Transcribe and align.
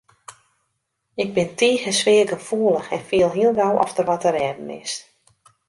Ik 1.23 1.29
bin 1.35 1.49
tige 1.59 1.91
sfeargefoelich 1.99 2.89
en 2.95 3.03
fiel 3.09 3.31
hiel 3.35 3.53
gau 3.59 3.73
oft 3.83 3.95
der 3.97 4.07
wat 4.09 4.21
te 4.23 4.29
rêden 4.37 4.69
is. 4.83 4.93